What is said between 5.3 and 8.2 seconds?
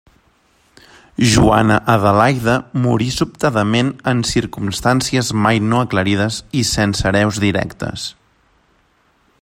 mai no aclarides i sense hereus directes.